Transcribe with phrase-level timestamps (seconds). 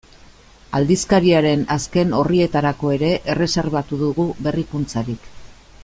[0.77, 5.31] Aldizkariaren azken orrietarako ere erreserbatu dugu berrikuntzarik.